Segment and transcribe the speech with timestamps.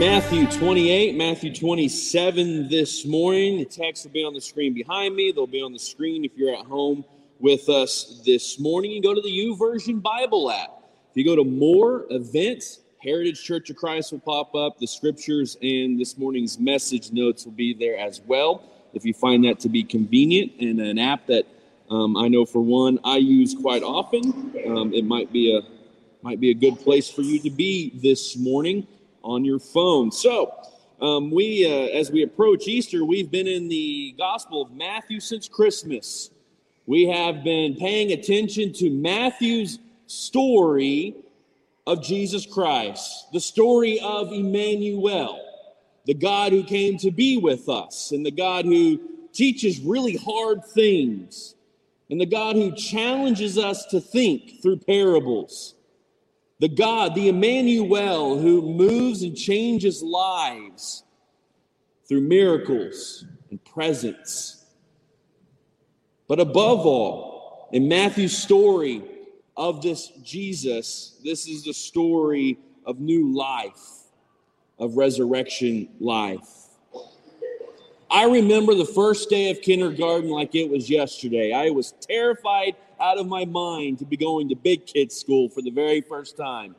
[0.00, 3.58] Matthew 28, Matthew 27 this morning.
[3.58, 5.30] The text will be on the screen behind me.
[5.30, 7.04] They'll be on the screen if you're at home
[7.38, 8.92] with us this morning.
[8.92, 10.70] You go to the YouVersion Bible app.
[11.10, 14.78] If you go to more events, Heritage Church of Christ will pop up.
[14.78, 18.62] The scriptures and this morning's message notes will be there as well.
[18.94, 21.44] If you find that to be convenient and an app that
[21.90, 25.60] um, I know for one I use quite often, um, it might be a
[26.22, 28.86] might be a good place for you to be this morning
[29.22, 30.10] on your phone.
[30.12, 30.54] So,
[31.00, 35.48] um, we, uh, as we approach Easter, we've been in the Gospel of Matthew since
[35.48, 36.30] Christmas.
[36.86, 41.14] We have been paying attention to Matthew's story
[41.86, 45.40] of Jesus Christ, the story of Emmanuel,
[46.04, 49.00] the God who came to be with us, and the God who
[49.32, 51.54] teaches really hard things,
[52.10, 55.74] and the God who challenges us to think through parables
[56.60, 61.04] the God, the Emmanuel, who moves and changes lives
[62.06, 64.66] through miracles and presence.
[66.28, 69.02] But above all, in Matthew's story
[69.56, 74.04] of this Jesus, this is the story of new life,
[74.78, 76.66] of resurrection life.
[78.10, 81.52] I remember the first day of kindergarten like it was yesterday.
[81.52, 85.62] I was terrified out of my mind to be going to big kids school for
[85.62, 86.74] the very first time.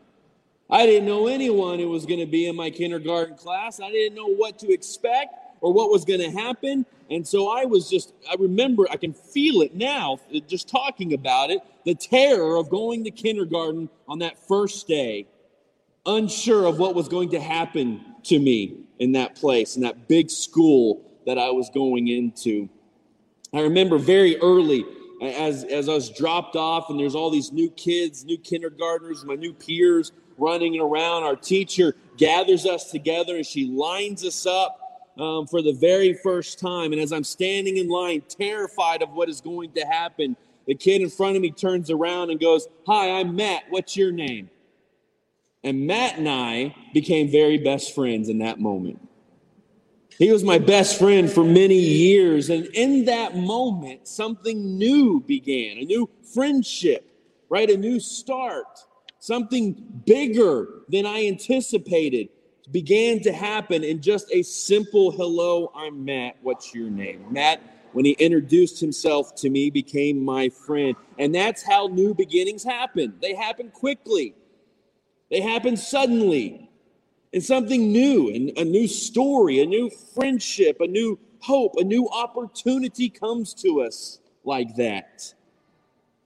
[0.70, 3.82] I didn't know anyone who was going to be in my kindergarten class.
[3.82, 6.86] I didn't know what to expect or what was going to happen.
[7.10, 11.50] And so I was just, I remember, I can feel it now, just talking about
[11.50, 15.26] it the terror of going to kindergarten on that first day,
[16.06, 20.30] unsure of what was going to happen to me in that place, in that big
[20.30, 22.70] school that I was going into.
[23.54, 24.86] I remember very early
[25.22, 29.36] as, as I was dropped off, and there's all these new kids, new kindergartners, my
[29.36, 31.24] new peers running around.
[31.24, 36.60] Our teacher gathers us together and she lines us up um, for the very first
[36.60, 36.92] time.
[36.92, 41.02] And as I'm standing in line, terrified of what is going to happen, the kid
[41.02, 43.64] in front of me turns around and goes, Hi, I'm Matt.
[43.70, 44.50] What's your name?
[45.64, 49.08] And Matt and I became very best friends in that moment.
[50.18, 52.50] He was my best friend for many years.
[52.50, 57.10] And in that moment, something new began a new friendship,
[57.50, 57.70] right?
[57.70, 58.86] A new start.
[59.20, 59.74] Something
[60.06, 62.30] bigger than I anticipated
[62.72, 66.38] began to happen in just a simple hello, I'm Matt.
[66.42, 67.26] What's your name?
[67.30, 67.62] Matt,
[67.94, 70.96] when he introduced himself to me, became my friend.
[71.20, 73.14] And that's how new beginnings happen.
[73.22, 74.36] They happen quickly,
[75.30, 76.71] they happen suddenly
[77.34, 82.08] and something new, and a new story, a new friendship, a new hope, a new
[82.10, 85.34] opportunity comes to us like that.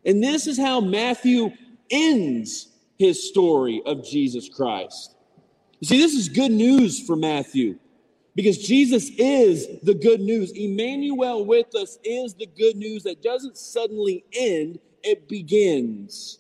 [0.06, 1.52] And this is how Matthew
[1.90, 5.16] ends his story of Jesus Christ.
[5.80, 7.78] You see, this is good news for Matthew
[8.36, 10.52] because Jesus is the good news.
[10.52, 16.40] Emmanuel with us is the good news that doesn't suddenly end, it begins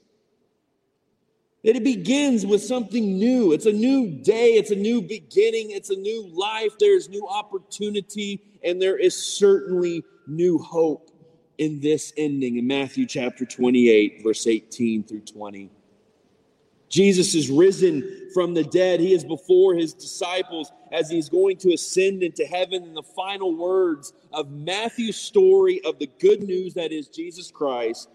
[1.66, 3.52] that it begins with something new.
[3.52, 6.74] It's a new day, it's a new beginning, it's a new life.
[6.80, 11.10] There's new opportunity, and there is certainly new hope
[11.58, 15.72] in this ending in Matthew chapter 28, verse 18 through 20.
[16.88, 19.00] Jesus is risen from the dead.
[19.00, 22.84] He is before his disciples as he's going to ascend into heaven.
[22.84, 28.08] And the final words of Matthew's story of the good news that is Jesus Christ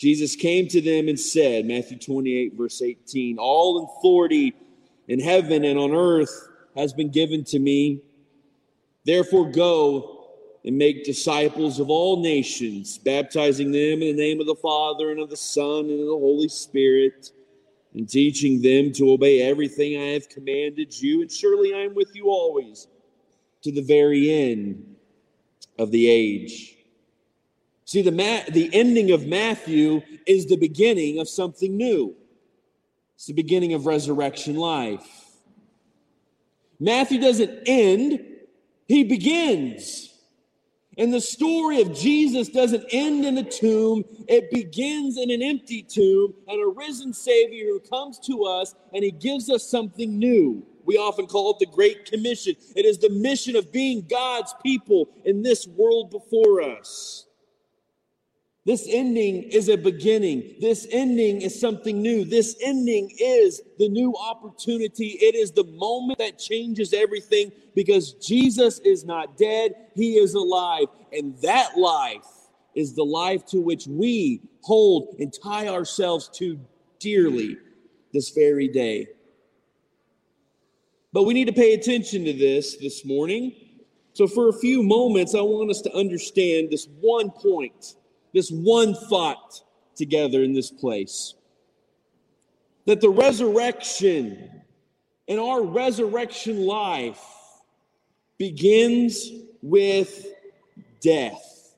[0.00, 4.54] Jesus came to them and said, Matthew 28, verse 18, All authority
[5.08, 8.00] in heaven and on earth has been given to me.
[9.04, 10.24] Therefore, go
[10.64, 15.20] and make disciples of all nations, baptizing them in the name of the Father and
[15.20, 17.32] of the Son and of the Holy Spirit,
[17.92, 21.20] and teaching them to obey everything I have commanded you.
[21.20, 22.86] And surely I am with you always
[23.64, 24.96] to the very end
[25.78, 26.79] of the age.
[27.90, 32.14] See, the, Ma- the ending of Matthew is the beginning of something new.
[33.16, 35.04] It's the beginning of resurrection life.
[36.78, 38.24] Matthew doesn't end,
[38.86, 40.14] he begins.
[40.98, 45.82] And the story of Jesus doesn't end in a tomb, it begins in an empty
[45.82, 50.64] tomb and a risen Savior who comes to us and he gives us something new.
[50.84, 52.54] We often call it the Great Commission.
[52.76, 57.26] It is the mission of being God's people in this world before us.
[58.66, 60.56] This ending is a beginning.
[60.60, 62.26] This ending is something new.
[62.26, 65.18] This ending is the new opportunity.
[65.20, 70.88] It is the moment that changes everything because Jesus is not dead, he is alive.
[71.10, 72.26] And that life
[72.74, 76.60] is the life to which we hold and tie ourselves to
[76.98, 77.56] dearly
[78.12, 79.08] this very day.
[81.12, 83.54] But we need to pay attention to this this morning.
[84.12, 87.96] So, for a few moments, I want us to understand this one point,
[88.32, 89.62] this one thought
[89.96, 91.34] together in this place
[92.86, 94.50] that the resurrection
[95.28, 97.22] and our resurrection life
[98.38, 99.30] begins
[99.62, 100.26] with
[101.00, 101.76] death.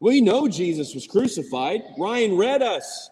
[0.00, 1.82] We know Jesus was crucified.
[1.98, 3.08] Ryan read us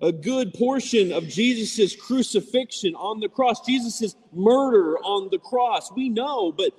[0.00, 5.92] a good portion of Jesus' crucifixion on the cross, Jesus' murder on the cross.
[5.92, 6.72] We know, but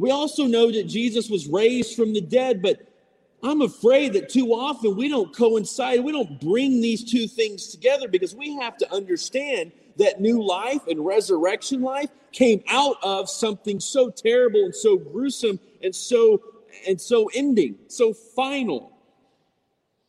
[0.00, 2.62] we also know that Jesus was raised from the dead.
[2.62, 2.80] But
[3.42, 8.08] I'm afraid that too often we don't coincide, we don't bring these two things together
[8.08, 13.78] because we have to understand that new life and resurrection life came out of something
[13.78, 16.40] so terrible and so gruesome and so
[16.88, 18.96] and so ending, so final.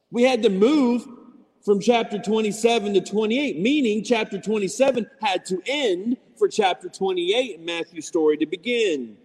[0.09, 1.05] We had to move
[1.65, 7.65] from chapter 27 to 28, meaning chapter 27 had to end for chapter 28 in
[7.65, 9.17] Matthew's story to begin.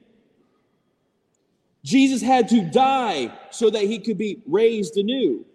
[1.86, 5.46] Jesus had to die so that he could be raised anew.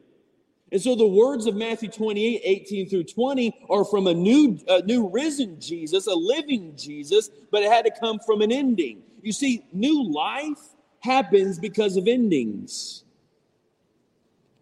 [0.72, 4.82] And so the words of Matthew 28, 18 through 20 are from a new, a
[4.84, 9.02] new risen Jesus, a living Jesus, but it had to come from an ending.
[9.22, 10.58] You see, new life
[11.02, 13.04] happens because of endings.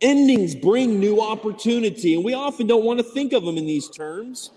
[0.01, 3.88] Endings bring new opportunity, and we often don't want to think of them in these
[3.89, 4.50] terms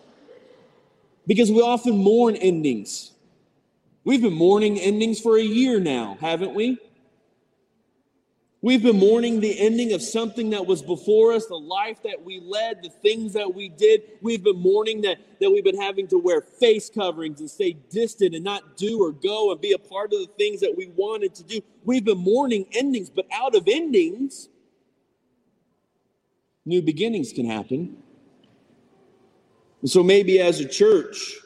[1.26, 3.12] because we often mourn endings.
[4.02, 6.78] We've been mourning endings for a year now, haven't we?
[8.64, 12.38] We've been mourning the ending of something that was before us, the life that we
[12.38, 14.02] led, the things that we did.
[14.20, 18.36] We've been mourning that, that we've been having to wear face coverings and stay distant
[18.36, 21.34] and not do or go and be a part of the things that we wanted
[21.34, 21.60] to do.
[21.84, 24.48] We've been mourning endings, but out of endings,
[26.64, 27.96] new beginnings can happen.
[29.80, 31.36] And so maybe as a church,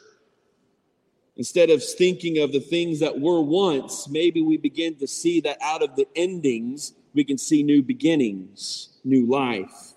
[1.35, 5.57] instead of thinking of the things that were once, maybe we begin to see that
[5.63, 9.93] out of the endings, we can see new beginnings, new life.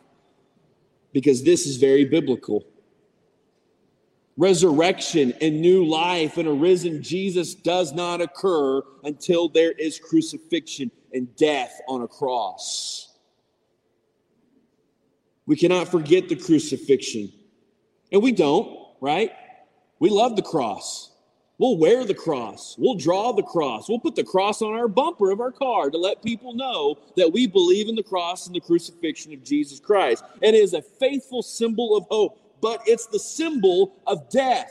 [1.12, 2.64] Because this is very biblical.
[4.36, 10.90] Resurrection and new life and a risen Jesus does not occur until there is crucifixion
[11.12, 13.18] and death on a cross.
[15.46, 17.32] We cannot forget the crucifixion.
[18.12, 19.32] And we don't, right?
[19.98, 21.09] We love the cross.
[21.60, 22.74] We'll wear the cross.
[22.78, 23.86] We'll draw the cross.
[23.86, 27.30] We'll put the cross on our bumper of our car to let people know that
[27.30, 30.24] we believe in the cross and the crucifixion of Jesus Christ.
[30.42, 34.70] And it is a faithful symbol of hope, but it's the symbol of death.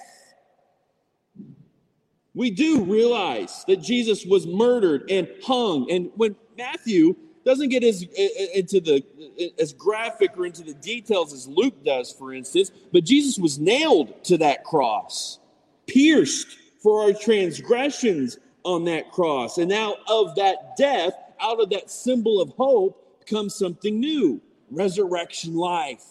[2.34, 5.92] We do realize that Jesus was murdered and hung.
[5.92, 7.16] And when Matthew
[7.46, 9.04] doesn't get as into the
[9.60, 12.72] as graphic or into the details as Luke does, for instance.
[12.92, 15.38] But Jesus was nailed to that cross,
[15.86, 21.90] pierced for our transgressions on that cross, and now of that death, out of that
[21.90, 24.42] symbol of hope, comes something new:
[24.72, 26.04] resurrection life.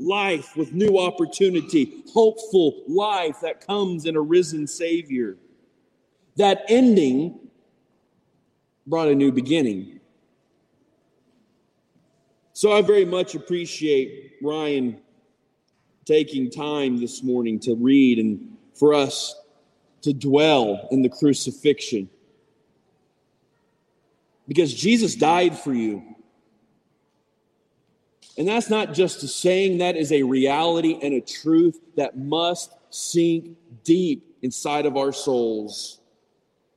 [0.00, 5.36] Life with new opportunity, hopeful life that comes in a risen Savior.
[6.36, 7.40] That ending
[8.86, 9.98] brought a new beginning.
[12.52, 15.00] So I very much appreciate Ryan
[16.04, 19.34] taking time this morning to read and for us
[20.02, 22.08] to dwell in the crucifixion.
[24.46, 26.02] Because Jesus died for you.
[28.36, 32.72] And that's not just a saying, that is a reality and a truth that must
[32.90, 36.00] sink deep inside of our souls.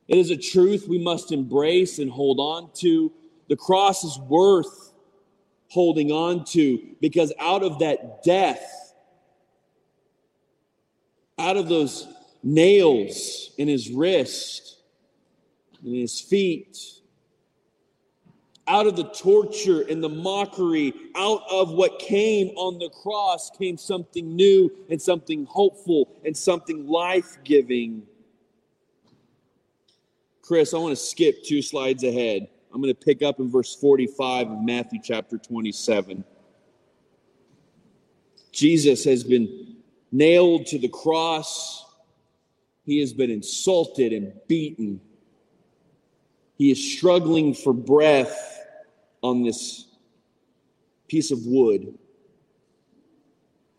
[0.08, 3.12] It is a truth we must embrace and hold on to.
[3.48, 4.92] The cross is worth
[5.68, 8.92] holding on to because out of that death,
[11.38, 12.06] out of those
[12.42, 14.78] nails in his wrist,
[15.84, 16.78] in his feet,
[18.68, 23.76] out of the torture and the mockery, out of what came on the cross, came
[23.76, 28.02] something new and something hopeful and something life giving.
[30.42, 32.48] Chris, I want to skip two slides ahead.
[32.72, 36.24] I'm going to pick up in verse 45 of Matthew chapter 27.
[38.52, 39.76] Jesus has been
[40.10, 41.84] nailed to the cross.
[42.84, 45.00] He has been insulted and beaten.
[46.58, 48.60] He is struggling for breath
[49.22, 49.86] on this
[51.08, 51.98] piece of wood.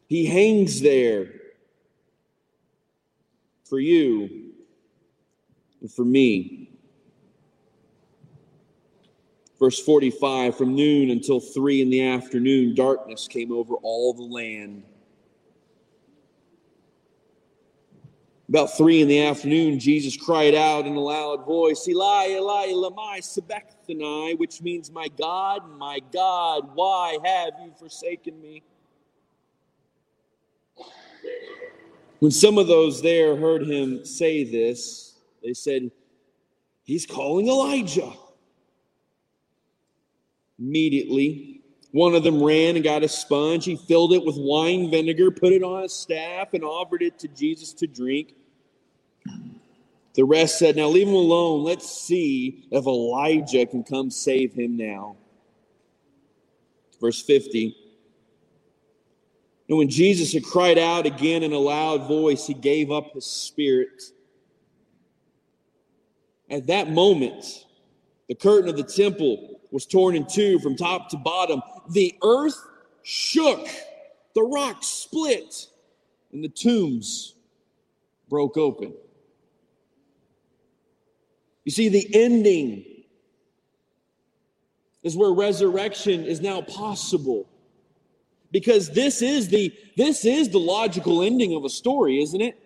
[0.07, 1.33] He hangs there
[3.65, 4.51] for you
[5.81, 6.69] and for me.
[9.59, 14.83] Verse 45 From noon until three in the afternoon, darkness came over all the land.
[18.53, 23.19] About three in the afternoon, Jesus cried out in a loud voice, Eli, Eli, lama
[23.19, 28.61] sabachthani, which means, My God, my God, why have you forsaken me?
[32.19, 35.89] When some of those there heard him say this, they said,
[36.83, 38.13] He's calling Elijah.
[40.59, 43.65] Immediately, one of them ran and got a sponge.
[43.65, 47.27] He filled it with wine vinegar, put it on a staff, and offered it to
[47.27, 48.35] Jesus to drink.
[50.15, 51.63] The rest said, Now leave him alone.
[51.63, 55.15] Let's see if Elijah can come save him now.
[57.01, 57.75] Verse 50.
[59.69, 63.25] And when Jesus had cried out again in a loud voice, he gave up his
[63.25, 64.03] spirit.
[66.49, 67.65] At that moment,
[68.27, 71.61] the curtain of the temple was torn in two from top to bottom.
[71.89, 72.57] The earth
[73.01, 73.67] shook,
[74.35, 75.67] the rocks split,
[76.31, 77.33] and the tombs
[78.29, 78.93] broke open.
[81.63, 82.85] You see, the ending
[85.03, 87.47] is where resurrection is now possible.
[88.51, 92.59] Because this is the this is the logical ending of a story isn't it?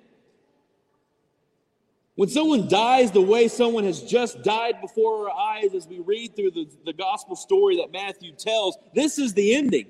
[2.15, 6.35] When someone dies the way someone has just died before our eyes as we read
[6.35, 9.87] through the, the gospel story that matthew tells this is the ending.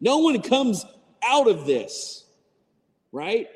[0.00, 0.84] No one comes
[1.22, 2.24] out of this
[3.12, 3.48] right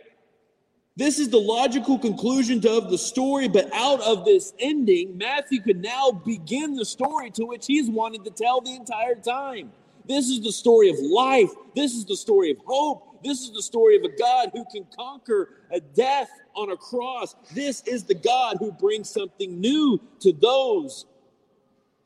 [0.96, 5.82] this is the logical conclusion of the story, but out of this ending, Matthew could
[5.82, 9.72] now begin the story to which he's wanted to tell the entire time.
[10.06, 11.50] This is the story of life.
[11.74, 13.22] This is the story of hope.
[13.24, 17.34] This is the story of a God who can conquer a death on a cross.
[17.54, 21.06] This is the God who brings something new to those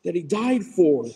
[0.04, 1.06] that he died for.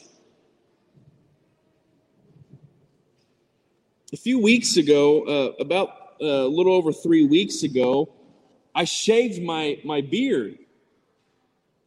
[4.12, 8.08] A few weeks ago, uh, about a little over three weeks ago,
[8.74, 10.58] I shaved my, my beard.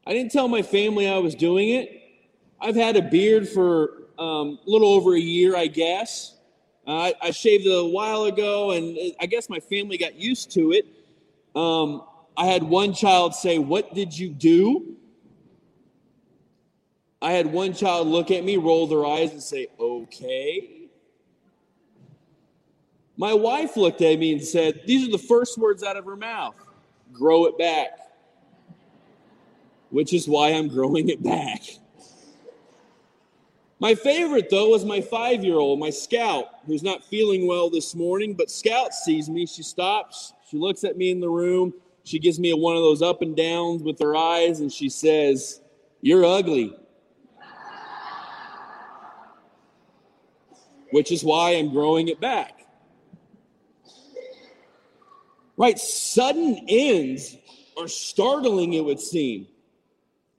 [0.06, 2.02] I didn't tell my family I was doing it.
[2.60, 6.36] I've had a beard for um, a little over a year, I guess.
[6.88, 10.52] Uh, I, I, shaved it a while ago, and I guess my family got used
[10.52, 10.86] to it.
[11.56, 12.04] Um,
[12.38, 14.96] I had one child say, What did you do?
[17.22, 20.85] I had one child look at me, roll their eyes, and say, Okay.
[23.18, 26.16] My wife looked at me and said, These are the first words out of her
[26.16, 26.56] mouth
[27.14, 27.98] grow it back,
[29.90, 31.62] which is why I'm growing it back.
[33.80, 37.94] My favorite, though, was my five year old, my scout, who's not feeling well this
[37.96, 39.46] morning, but Scout sees me.
[39.46, 43.02] She stops, she looks at me in the room, she gives me one of those
[43.02, 45.62] up and downs with her eyes, and she says,
[46.02, 46.76] You're ugly.
[50.92, 52.65] Which is why I'm growing it back.
[55.58, 55.80] Right?
[55.80, 57.38] Sudden ends
[57.78, 59.48] are startling, it would seem.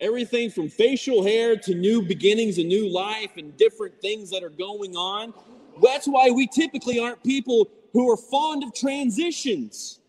[0.01, 4.51] Everything from facial hair to new beginnings, a new life, and different things that are
[4.51, 5.33] going on.
[5.83, 10.01] That's why we typically aren't people who are fond of transitions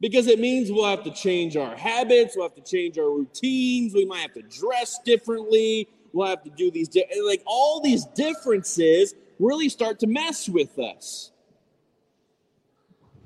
[0.00, 3.94] because it means we'll have to change our habits, we'll have to change our routines,
[3.94, 8.04] we might have to dress differently, we'll have to do these, di- like all these
[8.06, 11.30] differences really start to mess with us.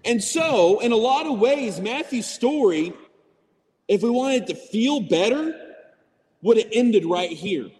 [0.04, 2.92] And so, in a lot of ways, Matthew's story,
[3.88, 5.54] if we wanted to feel better,
[6.42, 7.70] would have ended right here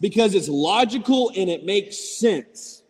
[0.00, 2.82] because it's logical and it makes sense.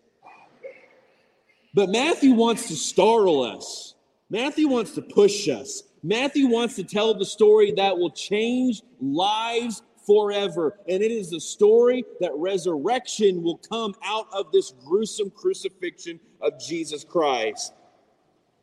[1.75, 3.95] But Matthew wants to startle us.
[4.31, 5.85] Matthew wants to push us.
[6.03, 10.79] Matthew wants to tell the story that will change lives forever.
[10.89, 16.59] And it is the story that resurrection will come out of this gruesome crucifixion of
[16.59, 17.75] Jesus Christ.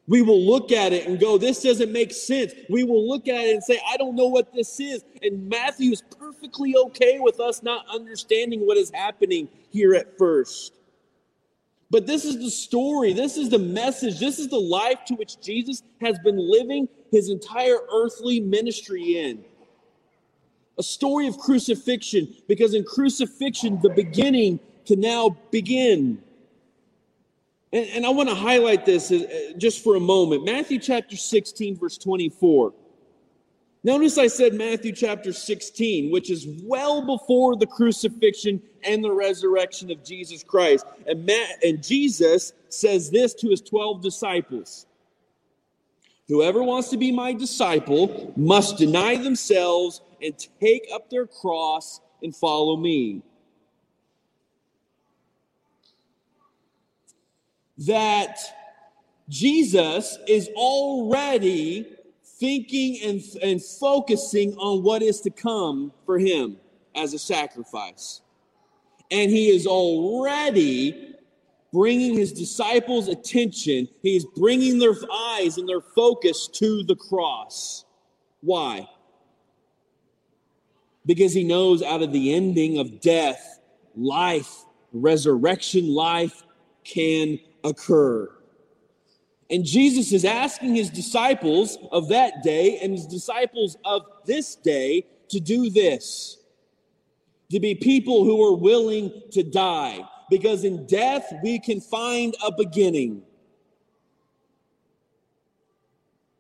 [0.08, 2.54] We will look at it and go, This doesn't make sense.
[2.70, 5.04] We will look at it and say, I don't know what this is.
[5.22, 10.74] And Matthew is perfectly okay with us not understanding what is happening here at first.
[11.90, 15.40] But this is the story, this is the message, this is the life to which
[15.40, 19.46] Jesus has been living his entire earthly ministry in.
[20.78, 26.22] A story of crucifixion, because in crucifixion, the beginning can now begin.
[27.76, 30.46] And, and I want to highlight this uh, just for a moment.
[30.46, 32.74] Matthew chapter 16, verse 24.
[33.84, 39.92] Notice I said Matthew chapter 16, which is well before the crucifixion and the resurrection
[39.92, 40.86] of Jesus Christ.
[41.06, 41.30] And,
[41.64, 44.86] and Jesus says this to his 12 disciples
[46.30, 52.34] Whoever wants to be my disciple must deny themselves and take up their cross and
[52.34, 53.22] follow me.
[57.80, 58.38] That
[59.30, 61.88] Jesus is already
[62.24, 66.58] thinking and, and focusing on what is to come for him
[66.96, 68.22] as a sacrifice.
[69.12, 71.16] And he is already
[71.72, 77.84] bringing his disciples' attention, he is bringing their eyes and their focus to the cross.
[78.40, 78.88] Why?
[81.06, 83.60] Because he knows out of the ending of death,
[83.94, 84.64] life,
[84.94, 86.44] resurrection life
[86.86, 88.32] can occur.
[89.50, 95.06] And Jesus is asking his disciples of that day and his disciples of this day
[95.30, 96.38] to do this
[97.52, 102.52] to be people who are willing to die, because in death we can find a
[102.52, 103.22] beginning.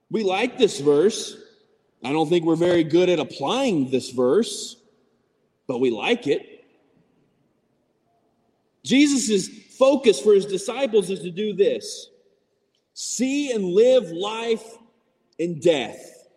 [0.10, 1.38] We like this verse.
[2.04, 4.78] I don't think we're very good at applying this verse,
[5.68, 6.66] but we like it.
[8.84, 12.10] Jesus' focus for his disciples is to do this
[12.94, 14.78] see and live life
[15.38, 16.28] in death.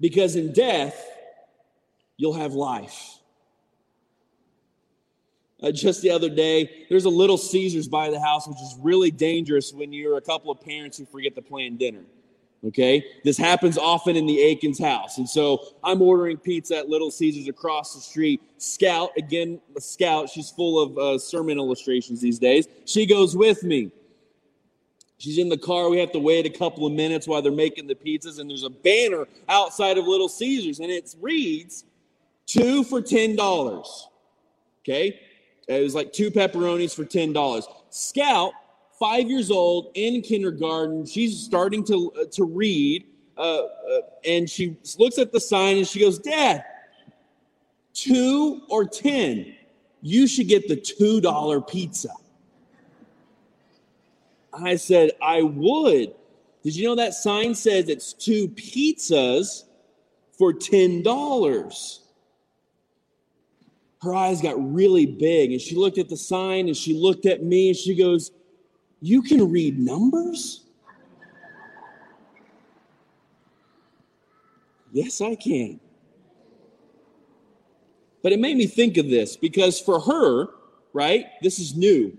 [0.00, 1.04] Because in death,
[2.16, 3.18] you'll have life.
[5.62, 9.10] Uh, just the other day, there's a little Caesars by the house, which is really
[9.10, 12.04] dangerous when you're a couple of parents who forget to plan dinner.
[12.66, 17.12] Okay, this happens often in the Aikens house, and so I'm ordering pizza at Little
[17.12, 18.40] Caesars across the street.
[18.58, 22.66] Scout, again, Scout, she's full of uh, sermon illustrations these days.
[22.84, 23.92] She goes with me.
[25.18, 25.88] She's in the car.
[25.88, 28.64] We have to wait a couple of minutes while they're making the pizzas, and there's
[28.64, 31.84] a banner outside of Little Caesars, and it reads
[32.46, 34.08] two for ten dollars.
[34.80, 35.20] Okay,
[35.68, 37.68] it was like two pepperonis for ten dollars.
[37.90, 38.52] Scout,
[38.98, 43.66] five years old in kindergarten, she's starting to uh, to read, uh, uh,
[44.24, 46.64] and she looks at the sign and she goes, "Dad,
[47.92, 49.54] two or ten?
[50.02, 52.10] You should get the two dollar pizza."
[54.62, 56.14] I said, I would.
[56.62, 59.64] Did you know that sign says it's two pizzas
[60.36, 61.98] for $10?
[64.02, 67.42] Her eyes got really big and she looked at the sign and she looked at
[67.42, 68.30] me and she goes,
[69.00, 70.64] You can read numbers?
[74.92, 75.78] Yes, I can.
[78.22, 80.48] But it made me think of this because for her,
[80.92, 82.16] right, this is new.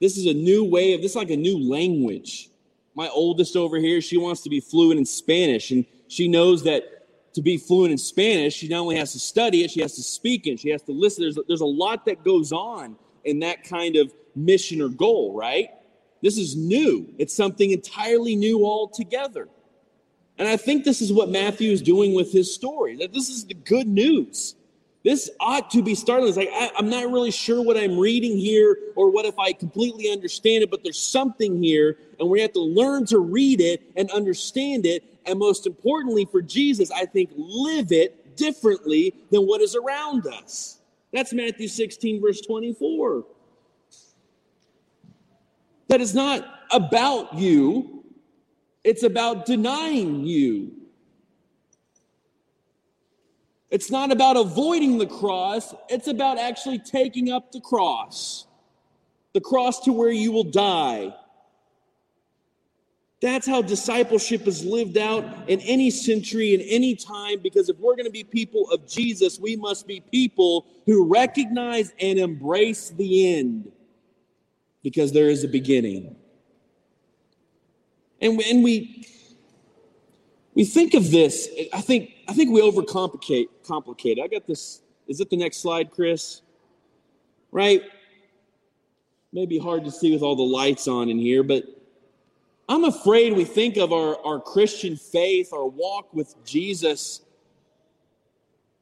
[0.00, 2.50] This is a new way of this, like a new language.
[2.94, 7.32] My oldest over here, she wants to be fluent in Spanish, and she knows that
[7.34, 10.02] to be fluent in Spanish, she not only has to study it, she has to
[10.02, 11.22] speak it, she has to listen.
[11.22, 14.12] There's, there's a lot that goes on in that kind of
[14.44, 15.70] mission or goal, right?
[16.22, 17.12] This is new.
[17.18, 19.48] It's something entirely new altogether.
[20.38, 22.96] And I think this is what Matthew is doing with his story.
[22.96, 24.54] That this is the good news.
[25.04, 26.28] This ought to be startling.
[26.28, 29.52] It's like, I, am not really sure what I'm reading here or what if I
[29.52, 33.82] completely understand it, but there's something here, and we have to learn to read it
[33.96, 35.04] and understand it.
[35.24, 40.80] And most importantly, for Jesus, I think live it differently than what is around us.
[41.12, 43.24] That's Matthew 16, verse 24.
[45.88, 48.04] That is not about you,
[48.84, 50.72] it's about denying you.
[53.70, 58.46] It's not about avoiding the cross, it's about actually taking up the cross.
[59.34, 61.14] The cross to where you will die.
[63.20, 67.96] That's how discipleship is lived out in any century, in any time, because if we're
[67.96, 73.36] going to be people of Jesus, we must be people who recognize and embrace the
[73.36, 73.72] end
[74.82, 76.16] because there is a beginning.
[78.20, 79.06] And, and we,
[80.54, 84.18] we think of this, I think I think we overcomplicate complicate.
[84.20, 84.82] I got this.
[85.06, 86.42] Is it the next slide, Chris?
[87.50, 87.82] Right?
[89.32, 91.64] Maybe hard to see with all the lights on in here, but
[92.68, 97.22] I'm afraid we think of our, our Christian faith, our walk with Jesus,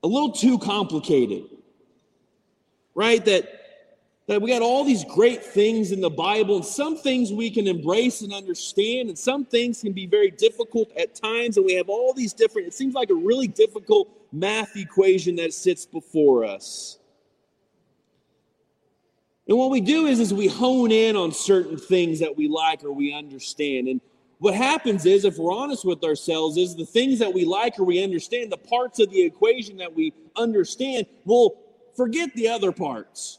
[0.02, 1.44] a little too complicated.
[2.96, 3.24] Right?
[3.24, 3.55] That
[4.26, 7.68] that we got all these great things in the Bible, and some things we can
[7.68, 11.88] embrace and understand, and some things can be very difficult at times, and we have
[11.88, 16.98] all these different, it seems like a really difficult math equation that sits before us.
[19.48, 22.82] And what we do is, is we hone in on certain things that we like
[22.82, 23.86] or we understand.
[23.86, 24.00] And
[24.38, 27.84] what happens is, if we're honest with ourselves, is the things that we like or
[27.84, 31.54] we understand, the parts of the equation that we understand, we'll
[31.96, 33.38] forget the other parts.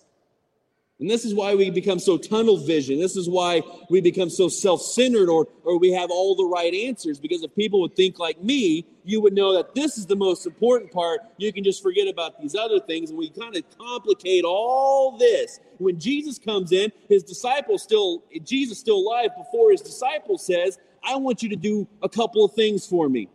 [0.99, 2.99] And this is why we become so tunnel vision.
[2.99, 6.73] This is why we become so self centered or, or we have all the right
[6.73, 7.19] answers.
[7.19, 10.47] Because if people would think like me, you would know that this is the most
[10.47, 11.21] important part.
[11.37, 13.11] You can just forget about these other things.
[13.11, 15.59] And we kind of complicate all this.
[15.77, 21.15] When Jesus comes in, his disciples still, Jesus still alive before his disciple says, I
[21.17, 23.29] want you to do a couple of things for me.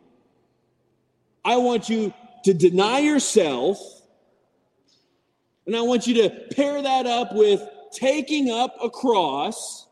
[1.45, 2.13] I want you
[2.45, 4.02] to deny yourself,
[5.67, 9.87] and I want you to pair that up with taking up a cross,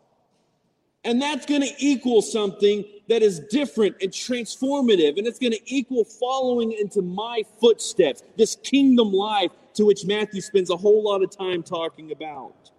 [1.05, 5.61] and that's going to equal something that is different and transformative, and it's going to
[5.67, 11.23] equal following into my footsteps, this kingdom life to which Matthew spends a whole lot
[11.23, 12.71] of time talking about.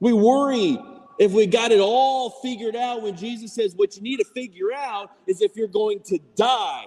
[0.00, 0.78] We worry
[1.18, 4.72] if we got it all figured out when Jesus says what you need to figure
[4.74, 6.84] out is if you're going to die.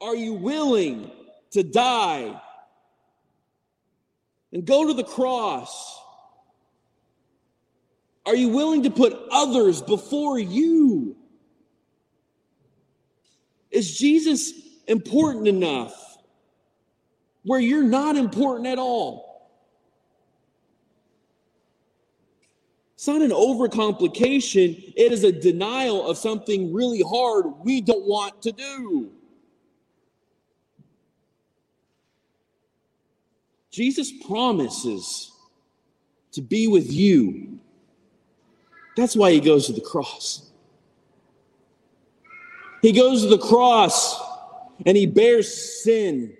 [0.00, 1.10] Are you willing
[1.50, 2.40] to die
[4.52, 5.98] and go to the cross?
[8.26, 11.16] Are you willing to put others before you?
[13.70, 14.52] Is Jesus
[14.86, 16.18] important enough
[17.44, 19.30] where you're not important at all?
[22.94, 28.42] It's not an overcomplication, it is a denial of something really hard we don't want
[28.42, 29.10] to do.
[33.70, 35.32] Jesus promises
[36.32, 37.58] to be with you.
[38.96, 40.50] That's why he goes to the cross.
[42.82, 44.20] He goes to the cross
[44.86, 46.36] and he bears sin.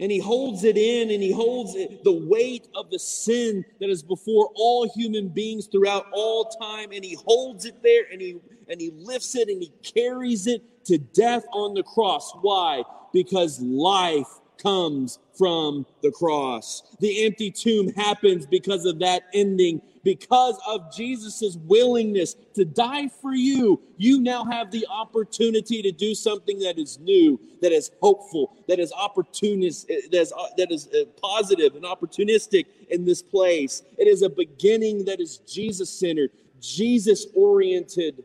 [0.00, 3.88] And he holds it in and he holds it, the weight of the sin that
[3.88, 6.90] is before all human beings throughout all time.
[6.92, 10.84] And he holds it there and he and he lifts it and he carries it
[10.86, 12.32] to death on the cross.
[12.40, 12.82] Why?
[13.12, 16.82] Because life comes from the cross.
[17.00, 19.82] The empty tomb happens because of that ending.
[20.04, 26.14] Because of Jesus' willingness to die for you, you now have the opportunity to do
[26.14, 31.04] something that is new, that is hopeful, that is opportunist, that is, that is uh,
[31.22, 33.82] positive and opportunistic in this place.
[33.96, 38.24] It is a beginning that is Jesus centered, Jesus oriented.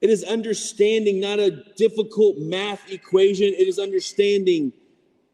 [0.00, 4.72] It is understanding not a difficult math equation, it is understanding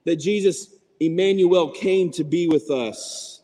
[0.05, 3.43] that Jesus, Emmanuel, came to be with us.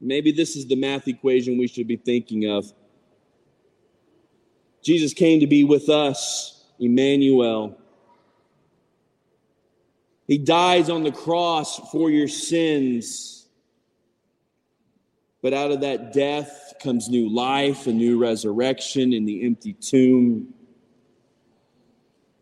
[0.00, 2.72] Maybe this is the math equation we should be thinking of.
[4.82, 7.78] Jesus came to be with us, Emmanuel.
[10.26, 13.41] He dies on the cross for your sins.
[15.42, 20.54] But out of that death comes new life, a new resurrection in the empty tomb.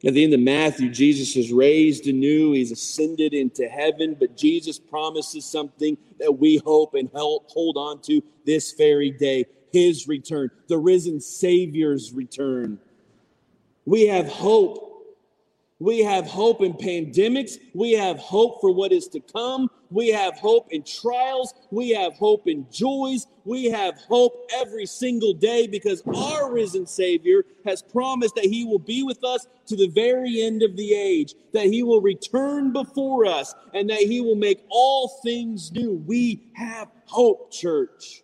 [0.04, 2.52] At the end of Matthew, Jesus is raised anew.
[2.52, 8.22] He's ascended into heaven, but Jesus promises something that we hope and hold on to
[8.46, 12.78] this very day his return, the risen Savior's return.
[13.84, 14.89] We have hope
[15.80, 17.54] we have hope in pandemics.
[17.72, 19.70] We have hope for what is to come.
[19.90, 21.54] We have hope in trials.
[21.70, 23.26] We have hope in joys.
[23.46, 28.78] We have hope every single day because our risen Savior has promised that He will
[28.78, 33.24] be with us to the very end of the age, that He will return before
[33.24, 35.94] us, and that He will make all things new.
[36.06, 38.22] We have hope, church.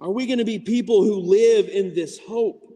[0.00, 2.71] Are we going to be people who live in this hope?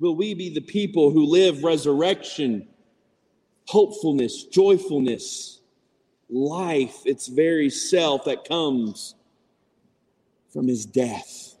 [0.00, 2.68] Will we be the people who live resurrection,
[3.66, 5.60] hopefulness, joyfulness,
[6.30, 9.16] life, its very self that comes
[10.52, 11.56] from his death?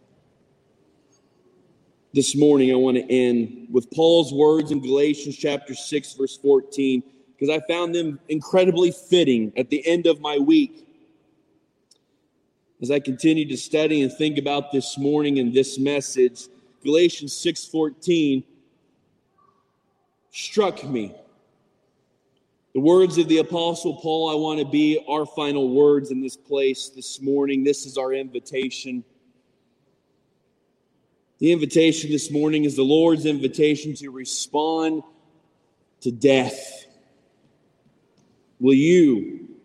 [2.14, 7.02] This morning, I want to end with Paul's words in Galatians chapter 6, verse 14,
[7.36, 10.86] because I found them incredibly fitting at the end of my week.
[12.80, 16.46] As I continue to study and think about this morning and this message,
[16.88, 18.44] Galatians 6:14
[20.30, 21.12] struck me.
[22.72, 26.34] The words of the apostle Paul I want to be our final words in this
[26.34, 27.62] place this morning.
[27.62, 29.04] This is our invitation.
[31.40, 35.02] The invitation this morning is the Lord's invitation to respond
[36.00, 36.86] to death.
[38.60, 39.58] Will you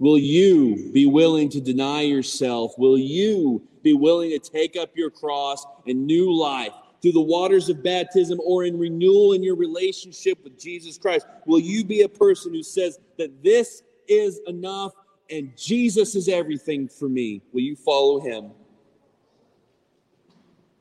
[0.00, 2.76] will you be willing to deny yourself?
[2.76, 7.68] Will you be willing to take up your cross and new life through the waters
[7.68, 11.26] of baptism or in renewal in your relationship with Jesus Christ?
[11.46, 14.92] Will you be a person who says that this is enough
[15.30, 17.42] and Jesus is everything for me?
[17.52, 18.52] Will you follow him?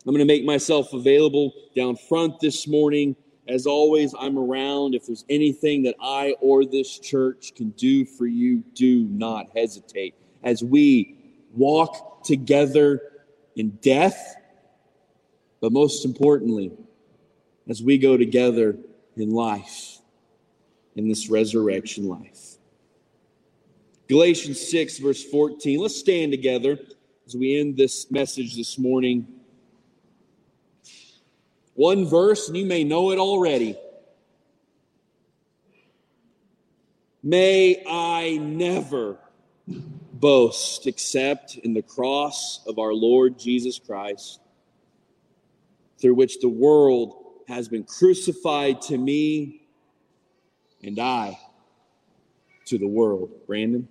[0.06, 3.16] I'm going to make myself available down front this morning.
[3.48, 4.96] As always, I'm around.
[4.96, 10.16] If there's anything that I or this church can do for you, do not hesitate.
[10.44, 11.18] As we
[11.54, 13.02] walk together
[13.56, 14.36] in death
[15.62, 16.72] but most importantly,
[17.70, 18.78] as we go together
[19.16, 20.00] in life,
[20.96, 22.58] in this resurrection life.
[24.10, 25.80] Galatians 6, verse 14.
[25.80, 26.80] Let's stand together
[27.26, 29.26] as we end this message this morning.
[31.76, 33.78] One verse, and you may know it already.
[37.24, 39.20] May I never
[40.22, 44.40] boast except in the cross of our Lord Jesus Christ,
[46.00, 49.64] through which the world has been crucified to me
[50.84, 51.38] and I
[52.66, 53.32] to the world.
[53.48, 53.90] Brandon?